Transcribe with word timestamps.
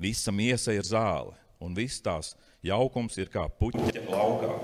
Visa 0.00 0.32
miesa 0.32 0.72
ir 0.72 0.86
zāle, 0.88 1.34
un 1.60 1.74
viss 1.76 2.00
tās 2.00 2.30
jaukums 2.64 3.18
ir 3.20 3.28
kā 3.28 3.42
puķa 3.60 4.00
laukā. 4.08 4.54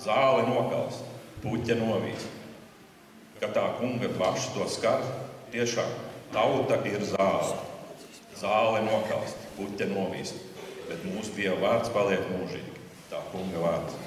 Zāle 0.00 0.46
nokalst, 0.46 1.02
puķa 1.42 1.74
novīst. 1.76 2.30
Kad 3.42 3.52
tā 3.58 3.64
kunga 3.76 4.08
plašs 4.14 4.46
to 4.54 4.64
skar, 4.72 5.02
tiešām 5.52 5.90
tauta 6.32 6.78
ir 6.88 7.04
zāle. 7.10 7.58
Zāle 8.40 8.80
nokalst, 8.86 9.42
puķa 9.58 9.90
novīst, 9.90 10.40
bet 10.86 11.04
mūsu 11.10 11.34
Dieva 11.36 11.58
vārds 11.66 11.92
paliek 11.92 12.24
mūžīgi. 12.30 12.72
Tā 13.10 13.20
kunga 13.34 13.60
vārds. 13.66 13.98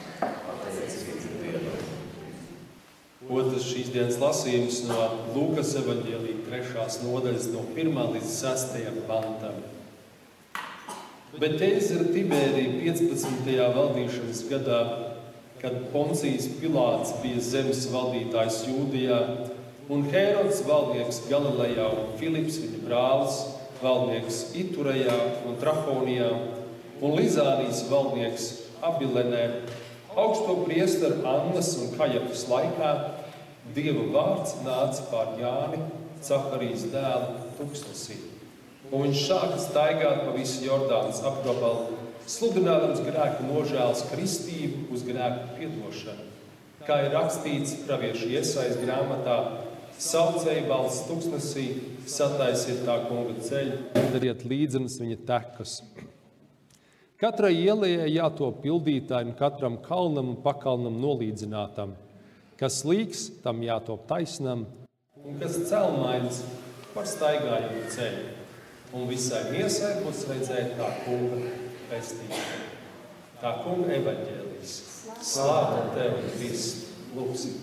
Otrs 3.29 3.69
šīs 3.69 3.93
dienas 3.93 4.17
lasījums 4.17 4.81
no 4.89 5.05
Lūkas 5.35 5.75
evanģēlīja 5.83 6.47
trešās 6.49 6.97
nodaļas 7.05 7.47
no 7.53 7.67
1 7.77 8.01
līdz 8.15 8.33
6 8.39 9.05
pantam. 9.05 9.61
Bet 11.39 11.53
Tēzera 11.61 12.09
Tibērija 12.11 12.73
15. 12.81 13.45
valdīšanas 13.71 14.39
gadā, 14.49 14.79
kad 15.61 15.77
Poncijas 15.93 16.49
Pilārs 16.59 17.13
bija 17.21 17.39
zemes 17.45 17.85
valdītājs 17.93 18.57
Jūdijā, 18.67 19.19
un 19.91 20.03
Hērods 20.11 20.59
valdnieks 20.67 21.21
Galilejā 21.29 21.85
un 22.01 22.09
Filips 22.19 22.57
viņa 22.59 22.81
brālis, 22.83 23.37
valdnieks 23.79 24.41
Iturejā 24.59 25.15
un 25.47 25.55
Trafonijā, 25.61 26.27
un 26.99 27.15
Lizānijas 27.15 27.85
valdnieks 27.87 28.49
Abilenē, 28.83 29.45
augsto 30.11 30.57
priesteru 30.65 31.23
Annas 31.31 31.71
un 31.79 31.95
Kajafas 31.95 32.43
laikā, 32.51 32.91
Dieva 33.71 34.03
vārds 34.11 34.59
nāca 34.65 35.07
pār 35.07 35.33
Jāni, 35.39 35.79
Cakarijas 36.27 36.89
dēlu, 36.91 37.51
tūkstnesī. 37.55 38.19
Un 38.91 39.05
viņš 39.05 39.19
sāka 39.23 39.57
staigāt 39.63 40.25
pa 40.25 40.33
visu 40.35 40.65
Jordānas 40.65 41.21
apgabalu, 41.23 41.95
sludinādams 42.27 42.99
grēku 43.05 43.45
nožēlas 43.47 44.03
kristību 44.09 44.89
uz 44.91 45.05
grēku 45.07 45.55
piedošanu. 45.55 46.25
Kā 46.83 46.97
ir 47.05 47.13
rakstīts 47.15 47.77
praviešu 47.85 48.27
iesaist 48.35 48.81
grāmatā, 48.81 49.37
saucēja 50.01 50.65
balss 50.67 51.05
tūkstnesī, 51.07 51.65
sataisiet 52.09 52.81
tā 52.87 52.97
kunga 53.05 53.37
ceļu, 53.45 53.77
dariet 54.11 54.43
līdzenas 54.49 54.99
viņa 54.99 55.19
tekas. 55.29 55.77
Katrai 57.21 57.53
ielai 57.61 57.93
jātop 58.09 58.59
pildītājam, 58.63 59.35
katram 59.39 59.77
kalnam 59.85 60.33
un 60.33 60.39
pakalnam 60.41 60.97
nolīdzinātam. 60.99 61.93
Kas 62.59 62.81
līks, 62.83 63.27
tam 63.45 63.61
jātop 63.63 64.03
taisnam, 64.09 64.65
un 65.21 65.39
kas 65.39 65.61
celmains 65.69 66.43
par 66.91 67.07
staigājumu 67.07 67.87
ceļu. 67.93 68.40
Un 68.91 69.07
visai 69.07 69.45
miesai 69.53 70.01
būs 70.03 70.25
redzēt 70.27 70.73
tā 70.75 70.87
kunga 71.05 71.39
pestīšana, 71.87 72.65
tā 73.39 73.51
kunga 73.63 73.93
evaņģēlijas. 74.01 74.73
Slāva 75.23 75.85
tev, 75.95 76.17
Kristus, 76.35 76.89
lūgsim! 77.15 77.55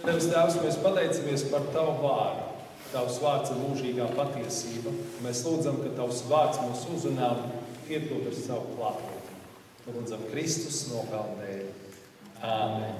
Tevis 0.00 0.30
Tēvs, 0.30 0.56
mēs 0.64 0.78
pateicamies 0.80 1.44
par 1.52 1.66
Tavu 1.74 1.98
vārdu. 2.00 2.46
Tavs 2.90 3.20
vārds 3.22 3.52
ir 3.52 3.58
mūžīgā 3.60 4.06
patiesība. 4.16 4.90
Mēs 5.22 5.44
lūdzam, 5.46 5.76
ka 5.84 5.92
Tavs 5.98 6.24
vārds 6.30 6.62
mūs 6.64 6.86
uzrunā 6.96 7.28
un 7.36 7.52
piepilda 7.84 8.32
ar 8.32 8.38
savu 8.38 8.72
klātbūtni. 8.78 9.36
Lūdzam, 9.90 10.24
Kristus 10.32 10.80
nopelnēja. 10.90 11.68
Āmen! 12.40 12.96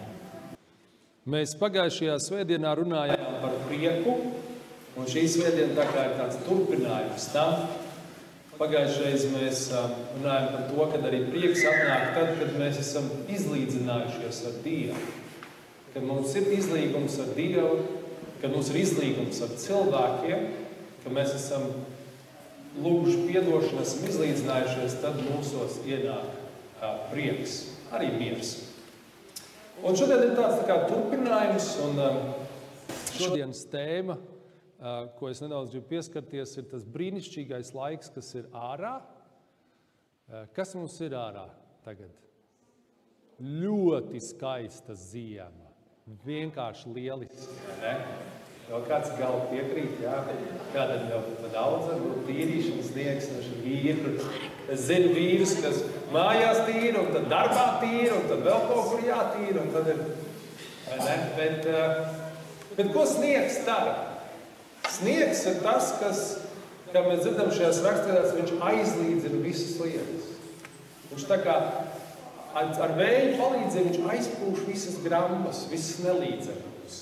Mēs 1.30 1.56
pagājušajā 1.58 2.14
svētdienā 2.26 2.70
runājām 2.78 3.40
par 3.42 3.56
prieku, 3.66 4.14
un 4.98 5.06
šī 5.10 5.26
svētdiena 5.30 5.76
tā 5.78 5.86
kā 5.90 6.08
ir 6.08 6.18
tāds 6.18 6.40
turpinājums 6.46 7.28
tam. 7.34 7.68
Pagājušajā 8.60 9.30
mēs 9.32 9.60
runājām 9.72 10.48
par 10.52 10.64
to, 10.68 10.86
ka 10.92 10.98
arī 11.08 11.22
prieks 11.30 11.62
atnāk 11.64 12.10
tad, 12.16 12.34
kad 12.42 12.50
mēs 12.60 12.80
esam 12.82 13.06
izlīdzinājušies 13.32 14.40
ar 14.50 14.58
Dievu. 14.66 15.04
Kad 15.94 16.04
mums 16.04 16.34
ir 16.36 16.50
izlīgums 16.58 17.16
ar 17.24 17.30
Dievu, 17.38 17.78
kad 18.42 18.52
mums 18.52 18.68
ir 18.72 18.82
izlīgums 18.82 19.40
ar 19.46 19.54
cilvēkiem, 19.62 20.44
ka 21.04 21.12
mēs 21.16 21.32
esam 21.38 21.64
lūguši 22.84 23.24
piedošanu, 23.30 23.80
esam 23.82 24.04
izlīdzinājušies, 24.10 24.98
tad 25.00 25.16
mūsos 25.24 25.80
ienāk 25.88 26.36
prieks, 27.14 27.62
arī 27.96 28.12
miers. 28.18 28.52
Un 29.80 29.96
šodien 29.96 30.26
ir 30.26 30.36
tāds 30.36 30.60
tā 30.60 30.68
kā 30.68 30.76
turpinājums, 30.84 31.70
un 31.86 32.04
šodienas 33.16 33.64
tēma, 33.72 34.20
ko 35.18 35.28
es 35.28 35.42
nedaudz 35.44 35.74
gribu 35.74 35.90
pieskarties, 35.92 36.56
ir 36.56 36.68
tas 36.70 36.86
brīnišķīgais 36.88 37.74
laiks, 37.76 38.12
kas 38.14 38.32
ir 38.38 38.48
ārā. 38.56 38.96
Kas 40.56 40.72
mums 40.78 40.96
ir 41.04 41.16
ārā 41.18 41.48
tagad? 41.84 42.12
Ļoti 43.40 44.20
skaista 44.24 44.96
ziema. 44.96 45.68
Vienkārši 46.24 46.92
lieliski. 46.94 47.56
Vēl 48.70 48.84
kāds 48.86 49.10
galva 49.18 49.48
piekrīt, 49.50 49.96
jā, 49.98 50.14
kādam 50.70 51.08
jau 51.10 51.20
daudz, 51.50 51.88
varbūt 51.90 52.20
tīrīšanas 52.28 52.90
sniegs, 52.92 53.26
vīri. 53.64 54.12
Es 54.70 54.84
zinu 54.86 55.10
vīrus, 55.16 55.56
kas 55.58 55.80
mājās 56.14 56.62
tīra, 56.68 57.02
un 57.02 57.10
tad 57.16 57.26
darbā 57.32 57.64
tīra, 57.82 58.14
un 58.20 58.28
tad 58.30 58.44
vēl 58.46 58.62
kaut 58.70 58.92
kur 58.92 59.02
jātīra, 59.02 59.64
un 59.64 59.74
tad 59.74 59.90
ir, 59.90 60.04
ne? 61.02 61.16
Bet, 61.34 61.68
bet 62.78 62.94
ko 62.94 63.08
sniegs 63.10 63.58
dara? 63.66 64.09
Sniegs 65.00 65.46
ir 65.48 65.60
tas, 65.64 65.94
kas, 66.00 66.24
kā 66.92 67.00
mēs 67.06 67.22
dzirdam 67.24 67.52
šajās 67.54 67.80
rakstvietās, 67.86 68.34
viņš 68.36 68.56
aizlīdzina 68.70 69.40
visas 69.44 69.78
lietas. 69.80 70.26
Viņš 71.10 71.24
tā 71.30 71.38
kā 71.40 71.56
ar 72.54 72.92
vēju 72.98 73.38
palīdzību 73.38 73.86
viņš 73.86 74.10
aizpūš 74.14 74.66
visas 74.66 74.98
grambas, 75.04 75.64
visas 75.70 76.02
nelīdzenas. 76.04 76.98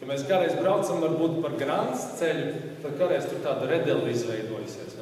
Ja 0.00 0.08
mēs 0.08 0.24
kādreiz 0.24 0.56
braucam 0.56 1.02
varbūt 1.04 1.42
par 1.44 1.56
grāmatas 1.60 2.06
ceļu, 2.16 2.52
tad 2.80 2.94
kādreiz 2.96 3.26
tur 3.28 3.42
tāda 3.44 3.68
redela 3.68 4.08
izveidojusies. 4.08 4.96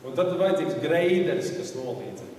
Un 0.00 0.14
tad 0.16 0.30
ir 0.30 0.38
vajadzīgs 0.40 0.78
greideris, 0.84 1.50
kas 1.58 1.74
nolīdzina. 1.74 2.29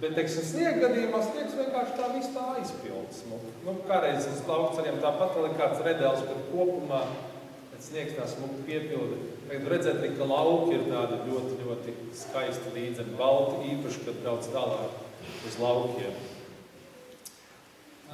Bet, 0.00 0.12
teiksim, 0.12 0.44
sniega 0.44 0.82
gadījumā 0.82 1.22
sniegs 1.24 1.54
vienkārši 1.56 1.94
tā 1.96 2.10
viss 2.12 2.34
tā 2.34 2.42
aizpildas. 2.58 3.22
Nu, 3.30 3.38
nu, 3.64 3.76
kādreiz 3.88 4.28
uz 4.28 4.42
laukceļiem 4.48 5.00
tāpat 5.04 5.32
vēl 5.38 5.48
ir 5.48 5.56
kāds 5.60 5.80
redels, 5.86 6.26
bet 6.28 6.50
kopumā 6.50 7.00
sniegs 7.86 8.16
tā 8.18 8.26
smuki 8.28 8.64
piepilda. 8.66 9.20
Tagad 9.46 9.70
redzēt, 9.72 10.04
ka 10.18 10.28
lauki 10.28 10.76
ir 10.76 10.84
tādi 10.90 11.20
ļoti, 11.30 11.56
ļoti 11.62 11.96
skaisti 12.18 12.74
līdzeni, 12.74 13.16
balti, 13.20 13.72
īpaši, 13.76 14.04
kad 14.08 14.20
brauc 14.24 14.50
tālāk 14.52 15.00
uz 15.48 15.58
laukiem. 15.62 16.20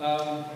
Um, 0.02 0.46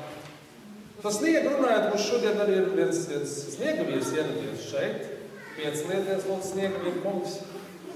Tas 1.02 1.18
sniega 1.20 1.50
runājot, 1.52 1.90
mums 1.92 2.06
šodien 2.08 2.38
arī 2.40 2.54
ir 2.56 2.70
viens, 2.72 3.02
viens 3.10 3.34
sniega 3.52 3.84
vīrs 3.84 4.14
ieradies 4.16 4.64
šeit. 4.70 5.10
Piec 5.56 5.82
lieties, 5.88 6.24
lūdzu, 6.24 6.48
sniega 6.48 6.80
vīru 6.82 7.02
kungs. 7.04 7.36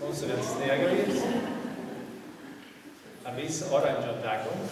Mums 0.02 0.20
ir 0.22 0.34
viens 0.34 0.52
sniega 0.52 0.90
vīrs. 0.92 1.24
Ar 3.20 3.36
visu 3.36 3.68
oranžo 3.76 4.14
degumu. 4.24 4.68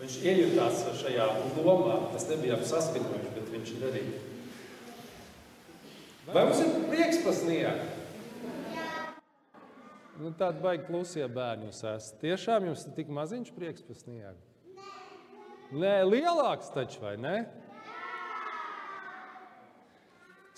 Viņš 0.00 0.14
iejutās 0.24 0.84
šajā 1.02 1.26
lomā. 1.60 1.96
Mēs 2.14 2.24
nebijām 2.30 2.62
saskaņojuši, 2.64 3.32
bet 3.36 3.50
viņš 3.52 3.72
ir 3.76 3.88
arī. 3.90 4.04
Vai 6.30 6.44
mums 6.46 6.60
ir 6.62 6.68
prieks 6.88 7.18
par 7.24 7.34
sniegu? 7.36 7.88
Nu, 10.20 10.30
tāda 10.36 10.60
baigi 10.60 10.84
klusie 10.88 11.24
bērni 11.32 11.68
jūs 11.68 11.80
esat. 11.80 12.18
Tiešām 12.20 12.68
jums 12.68 12.84
ir 12.86 12.94
tik 12.96 13.08
maziņš 13.12 13.52
prieks 13.56 13.84
par 13.84 13.96
sniegu? 13.96 14.40
Nē, 15.70 15.94
lielāks 16.08 16.72
taču, 16.74 17.00
vai 17.04 17.14
ne? 17.20 17.36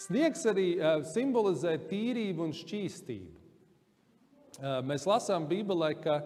Sniegs 0.02 0.42
arī 0.50 0.68
simbolizē 1.10 1.76
tīrību 1.90 2.46
un 2.46 2.54
šķīstību. 2.58 3.38
Mēs 4.86 5.06
lasām 5.08 5.46
Bībelē, 5.50 5.92
ka 6.02 6.16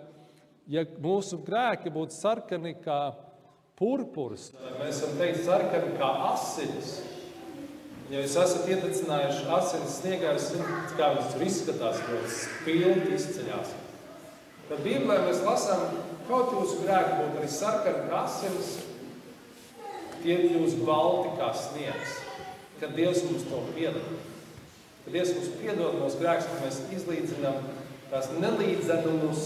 ja 0.70 0.86
mūsu 1.02 1.40
grēki 1.46 1.92
būtu 1.94 2.16
sarkani 2.16 2.74
kā 2.84 3.00
purpurs, 3.78 4.50
mēs 4.80 5.02
varam 5.04 5.20
teikt, 5.20 5.44
sarkani 5.46 5.94
kā 6.00 6.10
asinis. 6.32 6.96
Ja 8.06 8.20
jūs 8.22 8.36
esat 8.38 8.68
iededzinājuši 8.70 9.48
asinis 9.50 9.96
sniegā, 9.98 10.36
jūs 10.36 10.52
zināt, 10.52 10.92
kā 10.98 11.08
viņš 11.16 11.32
tur 11.32 11.46
izskatās, 11.48 12.04
ļoti 12.06 12.34
spilgti 12.36 13.16
izceļās. 13.16 13.72
Tad 14.68 14.82
Bībelē 14.84 15.16
mēs 15.26 15.42
lasām, 15.46 15.82
Kaut 16.26 16.50
jūsu 16.50 16.80
grēki 16.82 17.18
būtu 17.20 17.38
arī 17.38 17.48
sarkani 17.54 18.06
kā 18.08 18.22
asins, 18.24 18.70
tie 20.24 20.38
kļūst 20.40 20.80
balti 20.82 21.34
kā 21.38 21.52
sniegs. 21.54 22.16
Kad 22.80 22.96
Dievs 22.98 23.20
mums 23.28 23.44
to 23.46 23.60
piedod, 23.76 24.08
kad 25.04 25.14
Dievs 25.14 25.30
mums 25.36 25.52
piedod 25.60 26.00
mūsu 26.00 26.18
grēkus, 26.18 26.48
mēs 26.64 26.80
izlīdzinām 26.98 27.60
tās 28.10 28.26
nelīdzenumus, 28.34 29.44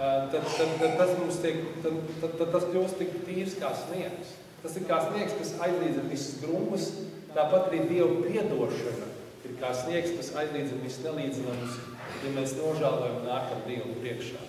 tad, 0.00 0.46
tad, 0.56 0.74
tad, 0.80 0.94
tas 0.96 1.10
mums 1.18 1.40
tiek, 1.42 1.58
tad, 1.84 1.96
tad, 2.22 2.36
tad 2.40 2.52
tas 2.54 2.68
kļūst 2.70 3.00
tik 3.00 3.16
tīrs 3.26 3.56
kā 3.60 3.72
sniegs. 3.76 4.36
Tas 4.60 4.76
ir 4.76 4.84
kā 4.88 5.00
sniegs, 5.06 5.36
kas 5.38 5.54
aizlīdzina 5.66 6.08
visas 6.08 6.38
grumbas, 6.42 6.86
tāpat 7.32 7.68
arī 7.68 7.82
Dieva 7.88 8.14
piedošana 8.24 9.10
ir 9.48 9.56
kā 9.60 9.72
sniegs, 9.76 10.14
tas 10.16 10.32
aizlīdzina 10.42 10.84
viss 10.84 11.02
nelīdzināms, 11.04 11.76
ja 12.24 12.32
mēs 12.36 12.56
nožēlojam 12.58 13.20
nākam 13.26 13.62
Dievu 13.68 13.98
priekšā. 14.00 14.48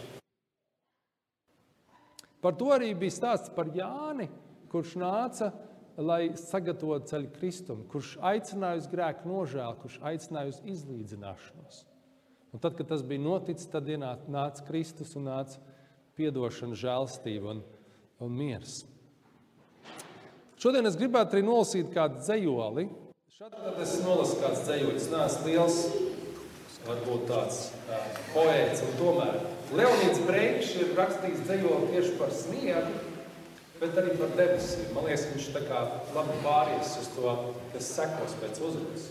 Par 2.41 2.57
to 2.57 2.71
arī 2.73 2.93
bija 2.97 3.13
stāsts 3.13 3.51
par 3.53 3.69
Jāni, 3.75 4.27
kurš 4.71 4.95
nāca, 4.97 5.51
lai 6.01 6.31
sagatavotu 6.39 7.11
ceļu 7.11 7.31
Kristum, 7.35 7.85
kurš 7.91 8.15
aicināja 8.31 8.81
uz 8.81 8.89
grēku 8.91 9.29
nožēlu, 9.29 9.77
kurš 9.83 9.99
aicināja 10.09 10.55
uz 10.55 10.61
izlīdzināšanos. 10.73 11.83
Un 12.51 12.59
tad, 12.59 12.75
kad 12.75 12.87
tas 12.87 13.03
bija 13.07 13.23
noticis, 13.23 13.69
tad 13.71 13.87
nāca 13.87 14.65
Kristus 14.67 15.15
un 15.15 15.29
nāca 15.29 15.61
atdošana, 16.21 16.77
žēlstība 16.77 17.55
un, 17.55 17.61
un 18.21 18.33
miers. 18.37 18.83
Šodien 20.61 20.85
es 20.85 20.97
gribētu 20.99 21.37
arī 21.37 21.45
nolasīt 21.47 21.87
kādu 21.95 22.19
dzējoli. 22.21 22.83
Šādi, 23.33 23.57
kad 23.57 23.79
es 23.81 23.95
nolasu 24.05 24.35
kādu 24.37 24.59
dzējoli, 24.67 24.99
es 24.99 25.07
neesmu 25.09 25.47
liels, 25.47 25.79
varbūt 26.85 27.23
tāds 27.31 27.61
tā, 27.87 28.01
poēts, 28.35 28.83
un 28.85 28.93
tomēr 28.99 29.39
Leonīds 29.79 30.21
Breikšs 30.27 30.75
ir 30.83 30.93
rakstījis 30.99 31.41
dzējoli 31.47 31.89
tieši 31.95 32.13
par 32.19 32.35
sniegu, 32.35 33.01
bet 33.79 33.97
arī 33.97 34.13
par 34.19 34.35
debesīm. 34.37 34.91
Man 34.93 35.07
liekas, 35.07 35.25
viņš 35.31 35.47
tā 35.55 35.63
kā 35.65 35.81
labi 36.13 36.37
pāries 36.43 36.93
uz 37.01 37.09
to, 37.15 37.33
kas 37.73 37.89
sekos 37.95 38.37
pēc 38.43 38.61
uzrunas. 38.61 39.09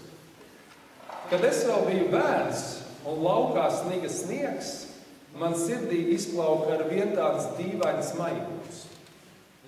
Kad 1.32 1.48
es 1.48 1.64
vēl 1.66 1.88
biju 1.88 2.06
bērns, 2.12 2.68
un 3.08 3.20
laukā 3.24 3.66
sniga 3.72 4.10
sniegs, 4.12 4.72
man 5.40 5.54
sirdī 5.56 6.10
izplauka 6.14 6.74
ar 6.76 6.86
vien 6.90 7.14
tāds 7.16 7.48
dīvains 7.58 8.14
maigums. 8.18 8.86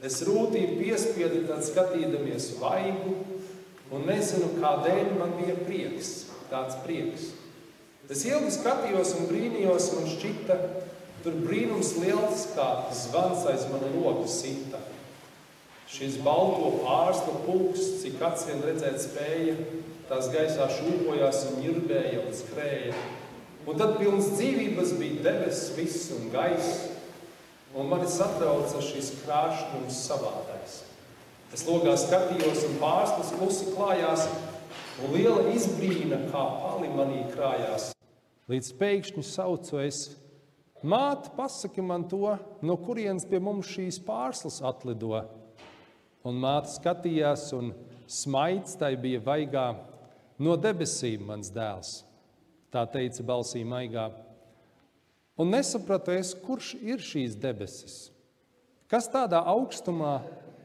Es 0.03 0.19
rūtīgi 0.27 0.81
piespiedu, 0.81 1.45
tad 1.47 1.63
skatīdamies 1.63 2.57
vaigu, 2.59 3.15
un 3.95 4.09
nezinu, 4.09 4.51
kādēļ 4.59 5.13
man 5.21 5.37
bija 5.39 5.55
prieks, 5.63 6.15
tāds 6.51 6.79
prieks. 6.83 7.31
Es 8.11 8.25
ilgi 8.27 8.51
skatījos 8.57 9.15
un 9.21 9.29
brīnījos, 9.31 9.93
man 9.95 10.11
šķita, 10.11 10.57
tur 11.23 11.39
brīnums 11.45 11.95
liels, 12.03 12.49
kā 12.57 12.67
zvans 12.99 13.47
aiz 13.53 13.69
mana 13.71 13.93
loga 13.95 14.27
sita. 14.29 14.83
Šis 15.93 16.19
balto 16.25 16.83
ārsta 16.89 17.35
pulks, 17.47 18.01
cik 18.03 18.19
vien 18.19 18.63
redzēt 18.65 18.99
spēja, 19.05 19.55
tās 20.09 20.31
gaisā 20.33 20.67
šūpojās 20.81 21.45
un 21.51 21.61
ņirbēja 21.63 22.25
un 22.25 22.35
skrēja. 22.37 22.97
Un 23.63 23.79
tad 23.79 23.93
pilns 24.01 24.33
dzīvības 24.35 24.97
bija 24.99 25.21
debesis, 25.23 25.69
viss 25.77 26.09
un 26.17 26.25
gaiss, 26.33 26.89
un 27.79 27.87
mani 27.93 28.09
satrauca 28.11 28.81
šis 28.83 29.13
krāšņums 29.21 30.01
savādais. 30.09 30.81
Es 31.55 31.63
logā 31.69 31.95
skatījos, 32.01 32.65
un 32.67 32.81
pārslas 32.81 33.31
klusi 33.37 33.71
klājās, 33.77 34.27
un 35.05 35.15
liela 35.15 35.47
izbrīna 35.55 36.25
kā 36.33 36.43
pali 36.59 36.91
manī 36.91 37.23
krājās. 37.31 37.93
Līdz 38.51 38.75
pēkšņi 38.83 39.27
saucu 39.31 39.79
es, 39.85 40.03
māte, 40.83 41.31
pasaki 41.39 41.87
man 41.87 42.09
to, 42.11 42.35
no 42.67 42.81
kurienes 42.83 43.29
pie 43.31 43.39
mums 43.39 43.71
šīs 43.71 44.03
pārslas 44.03 44.59
atlido. 44.67 45.23
Un 46.27 46.43
māte 46.43 46.75
skatījās, 46.75 47.53
un 47.55 47.77
smaids 48.11 48.75
tai 48.81 48.97
bija 48.99 49.23
vaigā 49.23 49.69
no 50.43 50.59
debesīm 50.59 51.31
mans 51.31 51.55
dēls 51.55 52.01
tā 52.73 52.85
teica 52.89 53.25
balsī 53.27 53.63
maigā. 53.69 54.09
Un 55.41 55.53
nesapratu 55.53 56.13
es, 56.17 56.33
kurš 56.37 56.75
ir 56.81 57.03
šīs 57.05 57.37
debesis, 57.41 57.97
kas 58.89 59.09
tādā 59.13 59.41
augstumā 59.49 60.21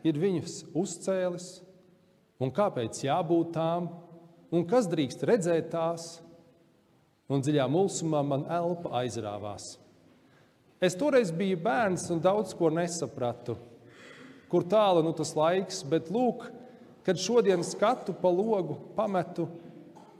ir 0.07 0.19
viņus 0.19 0.61
uzcēlis, 0.75 1.47
un 2.43 2.51
kāpēc 2.53 2.99
jābūt 3.07 3.53
tām, 3.55 3.89
un 4.51 4.67
kas 4.67 4.87
drīkst 4.91 5.23
redzēt 5.27 5.71
tās, 5.73 6.17
un 7.27 7.43
dziļā 7.43 7.67
mulsumā 7.71 8.21
man 8.23 8.45
elpa 8.51 8.93
aizrāvās. 9.01 9.75
Es 10.83 10.95
toreiz 10.95 11.31
biju 11.33 11.57
bērns 11.63 12.05
un 12.13 12.21
daudz 12.23 12.53
ko 12.55 12.69
nesapratu, 12.71 13.57
kur 14.51 14.67
tālu 14.69 15.01
nu 15.03 15.15
tas 15.17 15.33
laiks, 15.35 15.81
bet 15.89 16.11
lūk, 16.13 16.45
kad 17.07 17.19
šodien 17.19 17.63
skatu 17.65 18.13
pa 18.15 18.29
logu, 18.31 18.77
pametu, 18.95 19.47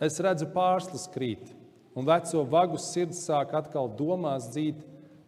es 0.04 0.18
redzu 0.24 0.50
pārslas 0.56 1.06
krīt 1.13 1.56
un 1.98 2.06
veco 2.06 2.44
vagu 2.46 2.78
sirds 2.78 3.24
sāk 3.26 3.56
atkal 3.58 3.90
domās 3.98 4.52
dzīt. 4.54 4.84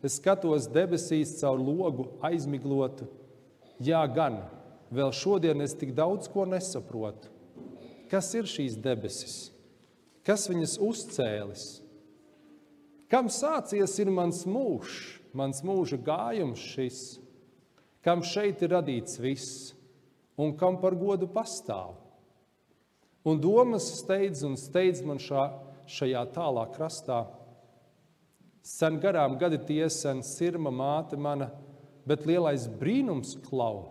Es 0.05 0.19
skatos 0.19 0.69
debesīs 0.69 1.33
caur 1.41 1.59
logu 1.59 2.05
aizmiglotu. 2.23 3.09
Jā, 3.83 4.03
gan, 4.07 4.37
vēl 4.93 5.11
šodien 5.15 5.59
es 5.65 5.73
tik 5.75 5.91
daudz 5.97 6.29
ko 6.31 6.45
nesaprotu. 6.47 7.31
Kas 8.09 8.29
ir 8.37 8.47
šīs 8.49 8.77
debesis? 8.79 9.49
Kas 10.25 10.47
viņas 10.49 10.77
uzcēlis? 10.83 11.65
Kam 13.09 13.31
sācies 13.33 13.95
ir 14.01 14.11
mans 14.13 14.43
mūžs, 14.45 15.17
mans 15.33 15.63
mūža 15.65 15.97
gājums 16.05 16.61
šis? 16.61 16.99
Kam 18.05 18.21
šeit 18.21 18.61
ir 18.61 18.75
radīts 18.75 19.17
viss 19.19 19.73
un 20.39 20.53
kam 20.57 20.77
par 20.79 20.93
godu 20.95 21.27
pastāv? 21.33 21.97
Un 23.25 23.41
domas 23.41 23.89
steidz 23.99 24.45
un 24.47 24.55
steidz 24.57 25.01
man 25.03 25.19
šā 25.19 25.49
šajā 25.89 26.23
tālā 26.35 26.65
krastā. 26.73 27.23
Sen 28.65 28.99
garām 29.01 29.37
gadi 29.41 29.59
tie 29.65 29.87
sen 29.89 30.21
sirma 30.25 30.71
māte 30.73 31.17
mana, 31.17 31.49
bet 32.07 32.27
lielais 32.29 32.67
brīnums 32.79 33.35
klau, 33.47 33.89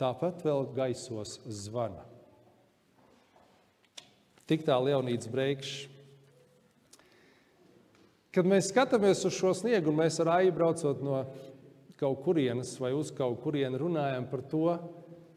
tāpat 0.00 0.44
vēl 0.46 0.70
gaisos 0.76 1.38
zvana. 1.44 2.04
Tik 4.48 4.64
tā 4.64 4.78
Leonīds 4.80 5.28
Breikšs. 5.28 5.88
Kad 8.32 8.46
mēs 8.48 8.70
skatāmies 8.70 9.24
uz 9.26 9.34
šo 9.36 9.50
sniegu, 9.56 9.90
un 9.90 9.98
mēs 9.98 10.20
ar 10.22 10.30
Aiju 10.38 10.54
braucot 10.56 11.00
no 11.04 11.22
kaut 11.98 12.20
kurienes 12.22 12.70
vai 12.80 12.92
uz 12.94 13.10
kaut 13.12 13.40
kurieni 13.42 13.80
runājam 13.80 14.28
par 14.30 14.44
to, 14.46 14.76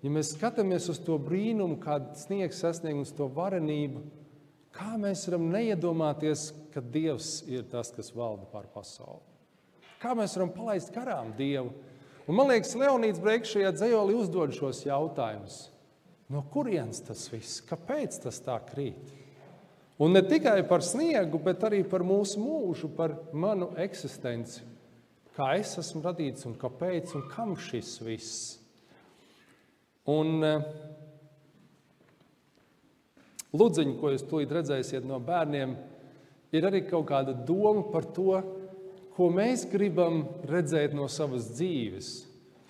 ja 0.03 0.11
mēs 0.13 0.35
skatāmies 0.35 0.87
uz 0.91 0.99
to 1.01 1.17
brīnumu, 1.19 1.79
kāda 1.81 2.13
sniegs 2.19 2.61
sasniegt 2.61 3.01
uz 3.01 3.13
to 3.17 3.27
varenību, 3.33 4.03
Kā 4.75 4.95
mēs 4.99 5.25
varam 5.27 5.49
neiedomāties, 5.51 6.51
ka 6.71 6.81
Dievs 6.81 7.41
ir 7.51 7.65
tas, 7.71 7.91
kas 7.91 8.13
valda 8.15 8.47
pār 8.51 8.69
pasauli? 8.71 9.19
Kā 10.01 10.15
mēs 10.17 10.33
varam 10.37 10.53
palaist 10.55 10.93
garām 10.95 11.33
Dievu? 11.37 11.73
Un 12.29 12.37
man 12.37 12.47
liekas, 12.51 12.77
Leonīds 12.79 13.19
Breiks 13.21 13.51
šajā 13.51 13.73
dzējolī 13.75 14.15
uzdod 14.17 14.53
šos 14.55 14.85
jautājumus. 14.85 15.65
No 16.31 16.45
kurienes 16.53 17.01
tas 17.03 17.25
viss? 17.31 17.59
Kāpēc 17.67 18.21
tas 18.23 18.39
tā 18.45 18.55
krīt? 18.69 19.11
Un 20.01 20.15
ne 20.15 20.21
tikai 20.25 20.61
par 20.65 20.81
sniegu, 20.85 21.37
bet 21.43 21.61
arī 21.67 21.83
par 21.85 22.05
mūsu 22.07 22.39
mūžu, 22.41 22.89
par 22.95 23.17
manu 23.33 23.67
eksistenci. 23.77 24.63
Kā 25.35 25.51
es 25.59 25.75
esmu 25.77 26.01
radīts 26.05 26.47
un 26.47 26.55
kāpēc 26.59 27.13
un 27.19 27.27
kam 27.29 27.53
šis 27.59 27.91
viss? 28.03 28.39
Un, 30.09 30.39
uh, 30.41 30.63
Lūdziņi, 33.51 33.97
ko 33.99 34.13
jūs 34.13 34.23
tūlīt 34.29 34.51
redzēsiet 34.55 35.03
no 35.07 35.19
bērniem, 35.23 35.75
ir 36.55 36.67
arī 36.67 36.85
kaut 36.87 37.09
kāda 37.09 37.33
doma 37.35 37.83
par 37.91 38.07
to, 38.15 38.39
ko 39.15 39.27
mēs 39.33 39.65
gribam 39.71 40.23
redzēt 40.47 40.95
no 40.95 41.09
savas 41.11 41.49
dzīves, 41.57 42.11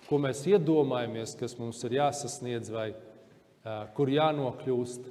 ko 0.08 0.18
mēs 0.22 0.42
iedomājamies, 0.50 1.36
kas 1.40 1.54
mums 1.60 1.84
ir 1.86 2.00
jāsasniedz 2.00 2.74
vai 2.74 2.90
kur 3.96 4.10
jānokļūst. 4.10 5.06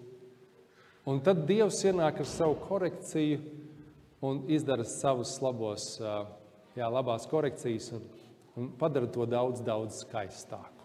Un 1.10 1.22
tad 1.24 1.46
Dievs 1.48 1.78
ienāk 1.86 2.20
ar 2.20 2.28
savu 2.28 2.58
korekciju 2.66 3.38
un 4.26 4.42
izdara 4.52 4.84
savus 4.84 5.36
labos, 5.40 5.94
jā, 6.76 6.90
labās 6.90 7.24
korekcijas 7.30 7.88
un, 7.96 8.04
un 8.58 8.68
padara 8.78 9.08
to 9.08 9.24
daudz, 9.30 9.62
daudz 9.64 10.02
skaistāku. 10.04 10.79